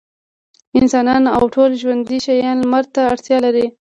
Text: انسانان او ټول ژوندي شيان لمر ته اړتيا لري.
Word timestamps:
انسانان 0.79 1.23
او 1.35 1.43
ټول 1.55 1.71
ژوندي 1.81 2.17
شيان 2.25 2.57
لمر 2.63 2.85
ته 2.93 3.01
اړتيا 3.11 3.37
لري. 3.45 3.65